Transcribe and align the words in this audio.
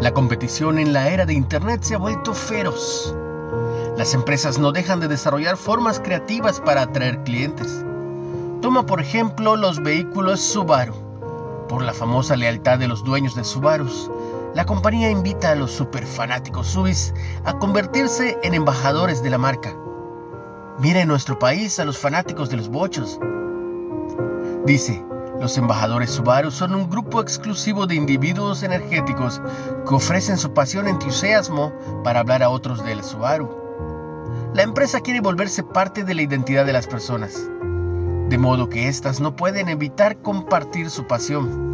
La 0.00 0.14
competición 0.14 0.78
en 0.78 0.92
la 0.92 1.08
era 1.08 1.26
de 1.26 1.34
Internet 1.34 1.82
se 1.82 1.96
ha 1.96 1.98
vuelto 1.98 2.32
feroz. 2.32 3.16
Las 3.96 4.14
empresas 4.14 4.56
no 4.56 4.70
dejan 4.70 5.00
de 5.00 5.08
desarrollar 5.08 5.56
formas 5.56 5.98
creativas 5.98 6.60
para 6.60 6.82
atraer 6.82 7.24
clientes. 7.24 7.84
Toma 8.62 8.86
por 8.86 9.00
ejemplo 9.00 9.56
los 9.56 9.82
vehículos 9.82 10.38
Subaru. 10.38 10.94
Por 11.68 11.82
la 11.82 11.92
famosa 11.92 12.36
lealtad 12.36 12.78
de 12.78 12.86
los 12.86 13.02
dueños 13.02 13.34
de 13.34 13.42
Subaru, 13.42 13.88
la 14.54 14.66
compañía 14.66 15.10
invita 15.10 15.50
a 15.50 15.56
los 15.56 15.72
superfanáticos 15.72 16.68
Subis 16.68 17.12
a 17.44 17.58
convertirse 17.58 18.38
en 18.44 18.54
embajadores 18.54 19.20
de 19.20 19.30
la 19.30 19.38
marca. 19.38 19.74
Mira 20.78 21.00
en 21.00 21.08
nuestro 21.08 21.40
país 21.40 21.80
a 21.80 21.84
los 21.84 21.98
fanáticos 21.98 22.50
de 22.50 22.56
los 22.56 22.68
bochos. 22.68 23.18
Dice, 24.64 25.04
los 25.40 25.56
embajadores 25.56 26.10
Subaru 26.10 26.50
son 26.50 26.74
un 26.74 26.90
grupo 26.90 27.20
exclusivo 27.20 27.86
de 27.86 27.94
individuos 27.94 28.64
energéticos 28.64 29.40
que 29.86 29.94
ofrecen 29.94 30.36
su 30.36 30.52
pasión 30.52 30.86
y 30.86 30.90
entusiasmo 30.90 31.72
para 32.02 32.20
hablar 32.20 32.42
a 32.42 32.50
otros 32.50 32.84
del 32.84 33.04
Subaru. 33.04 33.48
La 34.52 34.62
empresa 34.62 35.00
quiere 35.00 35.20
volverse 35.20 35.62
parte 35.62 36.02
de 36.02 36.14
la 36.14 36.22
identidad 36.22 36.66
de 36.66 36.72
las 36.72 36.88
personas, 36.88 37.48
de 38.28 38.38
modo 38.38 38.68
que 38.68 38.88
éstas 38.88 39.20
no 39.20 39.36
pueden 39.36 39.68
evitar 39.68 40.20
compartir 40.22 40.90
su 40.90 41.06
pasión. 41.06 41.68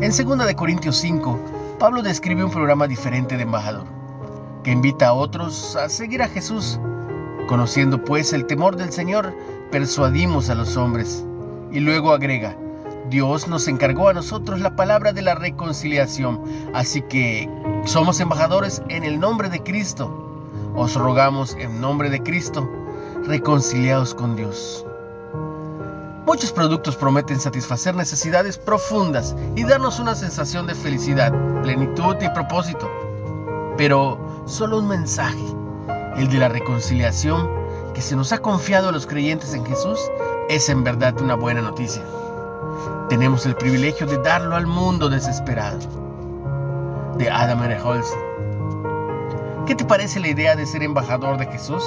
En 0.00 0.12
2 0.12 0.54
Corintios 0.54 0.96
5, 0.98 1.76
Pablo 1.80 2.02
describe 2.02 2.44
un 2.44 2.52
programa 2.52 2.86
diferente 2.86 3.36
de 3.36 3.42
embajador, 3.42 3.86
que 4.62 4.70
invita 4.70 5.08
a 5.08 5.12
otros 5.12 5.74
a 5.74 5.88
seguir 5.88 6.22
a 6.22 6.28
Jesús. 6.28 6.78
Conociendo 7.48 8.04
pues 8.04 8.32
el 8.32 8.46
temor 8.46 8.76
del 8.76 8.92
Señor, 8.92 9.34
persuadimos 9.72 10.50
a 10.50 10.54
los 10.54 10.76
hombres 10.76 11.24
y 11.72 11.80
luego 11.80 12.12
agrega, 12.12 12.56
Dios 13.10 13.48
nos 13.48 13.68
encargó 13.68 14.08
a 14.08 14.12
nosotros 14.12 14.60
la 14.60 14.76
palabra 14.76 15.12
de 15.12 15.22
la 15.22 15.34
reconciliación, 15.34 16.42
así 16.74 17.02
que 17.02 17.48
somos 17.84 18.20
embajadores 18.20 18.82
en 18.88 19.04
el 19.04 19.18
nombre 19.18 19.48
de 19.48 19.62
Cristo. 19.62 20.12
Os 20.74 20.94
rogamos 20.94 21.56
en 21.58 21.80
nombre 21.80 22.10
de 22.10 22.22
Cristo, 22.22 22.68
reconciliados 23.24 24.14
con 24.14 24.36
Dios. 24.36 24.84
Muchos 26.26 26.52
productos 26.52 26.96
prometen 26.96 27.40
satisfacer 27.40 27.96
necesidades 27.96 28.58
profundas 28.58 29.34
y 29.56 29.64
darnos 29.64 29.98
una 29.98 30.14
sensación 30.14 30.66
de 30.66 30.74
felicidad, 30.74 31.32
plenitud 31.62 32.16
y 32.20 32.28
propósito. 32.28 32.86
Pero 33.78 34.18
solo 34.44 34.78
un 34.78 34.88
mensaje, 34.88 35.42
el 36.16 36.28
de 36.28 36.38
la 36.38 36.50
reconciliación 36.50 37.48
que 37.94 38.02
se 38.02 38.14
nos 38.14 38.32
ha 38.32 38.38
confiado 38.38 38.90
a 38.90 38.92
los 38.92 39.06
creyentes 39.06 39.54
en 39.54 39.64
Jesús, 39.64 39.98
es 40.48 40.68
en 40.68 40.82
verdad 40.82 41.20
una 41.20 41.34
buena 41.34 41.60
noticia. 41.60 42.02
Tenemos 43.08 43.44
el 43.46 43.54
privilegio 43.54 44.06
de 44.06 44.18
darlo 44.18 44.56
al 44.56 44.66
mundo 44.66 45.08
desesperado. 45.08 45.78
De 47.16 47.30
Adam 47.30 47.62
R. 47.62 47.78
¿Qué 49.66 49.74
te 49.74 49.84
parece 49.84 50.20
la 50.20 50.28
idea 50.28 50.56
de 50.56 50.66
ser 50.66 50.82
embajador 50.82 51.36
de 51.36 51.46
Jesús? 51.46 51.84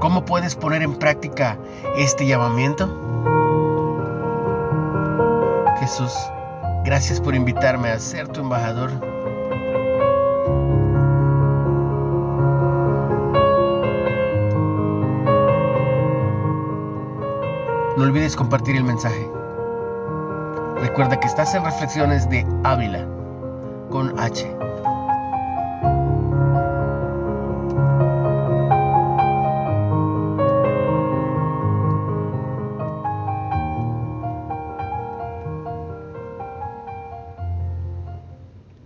¿Cómo 0.00 0.24
puedes 0.24 0.56
poner 0.56 0.82
en 0.82 0.96
práctica 0.96 1.58
este 1.96 2.26
llamamiento? 2.26 2.88
Jesús, 5.78 6.12
gracias 6.84 7.20
por 7.20 7.34
invitarme 7.34 7.90
a 7.90 7.98
ser 8.00 8.28
tu 8.28 8.40
embajador. 8.40 8.90
No 17.96 18.04
olvides 18.04 18.34
compartir 18.34 18.76
el 18.76 18.84
mensaje. 18.84 19.30
Recuerda 20.80 21.20
que 21.20 21.26
estás 21.26 21.54
en 21.54 21.62
Reflexiones 21.62 22.28
de 22.30 22.46
Ávila 22.64 23.06
con 23.90 24.18
H. 24.18 24.50